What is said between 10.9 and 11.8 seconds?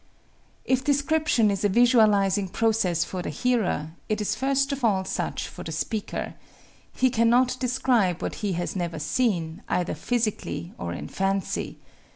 in fancy.